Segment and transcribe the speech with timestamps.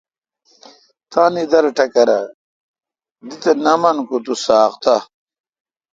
[1.11, 2.19] تانی در ٹکرہ
[3.27, 4.95] دی تہ نہ من کو تو ساق تہ